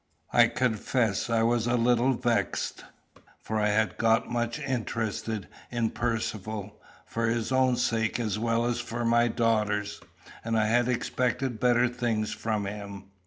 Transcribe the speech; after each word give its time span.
I 0.33 0.47
confess 0.47 1.29
I 1.29 1.43
was 1.43 1.67
a 1.67 1.75
little 1.75 2.13
vexed; 2.13 2.85
for 3.37 3.59
I 3.59 3.67
had 3.67 3.99
got 3.99 4.31
much 4.31 4.57
interested 4.57 5.47
in 5.69 5.91
Percivale, 5.91 6.71
for 7.05 7.27
his 7.27 7.51
own 7.51 7.75
sake 7.75 8.19
as 8.19 8.39
well 8.39 8.65
as 8.65 8.79
for 8.79 9.05
my 9.05 9.27
daughter's, 9.27 10.01
and 10.43 10.57
I 10.57 10.65
had 10.65 10.87
expected 10.87 11.59
better 11.59 11.87
things 11.87 12.33
from 12.33 12.65
him. 12.65 13.11